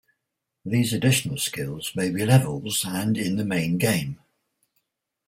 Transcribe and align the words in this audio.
These 0.65 0.93
additional 0.93 1.37
skills 1.37 1.91
may 1.95 2.09
be 2.09 2.25
levels 2.25 2.83
and 2.87 3.15
in 3.19 3.35
the 3.35 3.45
main 3.45 3.77
game. 3.77 4.17